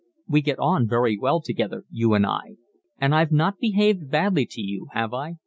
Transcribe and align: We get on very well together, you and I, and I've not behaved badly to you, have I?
We 0.27 0.41
get 0.41 0.57
on 0.57 0.87
very 0.87 1.15
well 1.15 1.41
together, 1.41 1.85
you 1.91 2.15
and 2.15 2.25
I, 2.25 2.55
and 2.97 3.13
I've 3.13 3.31
not 3.31 3.59
behaved 3.59 4.09
badly 4.09 4.47
to 4.47 4.59
you, 4.59 4.87
have 4.93 5.13
I? 5.13 5.35